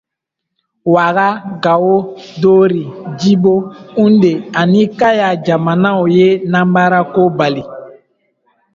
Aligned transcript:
Ouaga, 0.91 1.27
Gao, 1.63 1.91
Dori, 2.41 2.81
Djibo, 3.15 3.55
Houndé 3.97 4.31
ani 4.61 4.81
Kaya 4.99 5.29
jamanaw 5.45 5.99
ye 6.17 6.27
nanbarako 6.51 7.21
bali. 7.37 7.63